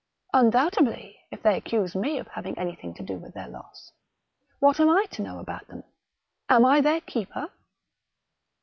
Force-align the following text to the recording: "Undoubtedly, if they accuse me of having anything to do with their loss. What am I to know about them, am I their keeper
"Undoubtedly, 0.33 1.19
if 1.29 1.43
they 1.43 1.55
accuse 1.55 1.95
me 1.95 2.17
of 2.17 2.27
having 2.29 2.57
anything 2.57 2.91
to 2.95 3.03
do 3.03 3.17
with 3.17 3.35
their 3.35 3.47
loss. 3.47 3.91
What 4.57 4.79
am 4.79 4.89
I 4.89 5.05
to 5.11 5.21
know 5.21 5.37
about 5.37 5.67
them, 5.67 5.83
am 6.49 6.65
I 6.65 6.81
their 6.81 7.01
keeper 7.01 7.51